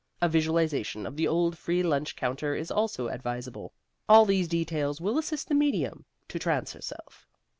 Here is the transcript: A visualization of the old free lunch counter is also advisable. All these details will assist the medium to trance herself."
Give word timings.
A 0.19 0.27
visualization 0.27 1.05
of 1.05 1.15
the 1.15 1.27
old 1.27 1.55
free 1.55 1.83
lunch 1.83 2.15
counter 2.15 2.55
is 2.55 2.71
also 2.71 3.07
advisable. 3.09 3.71
All 4.09 4.25
these 4.25 4.47
details 4.47 4.99
will 4.99 5.19
assist 5.19 5.47
the 5.47 5.53
medium 5.53 6.05
to 6.29 6.39
trance 6.39 6.73
herself." 6.73 7.27